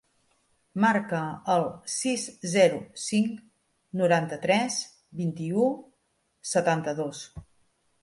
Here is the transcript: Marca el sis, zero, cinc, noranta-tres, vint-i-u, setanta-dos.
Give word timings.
Marca 0.85 1.19
el 1.55 1.65
sis, 1.97 2.23
zero, 2.55 2.81
cinc, 3.03 3.37
noranta-tres, 4.03 4.81
vint-i-u, 5.23 5.71
setanta-dos. 6.57 7.27